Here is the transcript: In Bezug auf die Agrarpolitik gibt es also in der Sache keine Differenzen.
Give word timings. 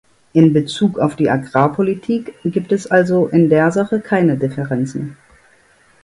In 0.33 0.51
Bezug 0.51 0.97
auf 0.97 1.15
die 1.15 1.29
Agrarpolitik 1.29 2.33
gibt 2.43 2.71
es 2.71 2.87
also 2.87 3.27
in 3.27 3.49
der 3.49 3.69
Sache 3.71 3.99
keine 3.99 4.35
Differenzen. 4.35 5.15